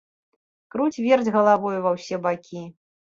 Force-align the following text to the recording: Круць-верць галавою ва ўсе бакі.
Круць-верць 0.75 1.29
галавою 1.35 1.73
ва 1.85 1.91
ўсе 1.99 2.19
бакі. 2.25 2.63